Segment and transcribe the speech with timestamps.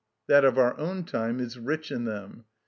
[0.25, 2.45] That of our own time is rich in them.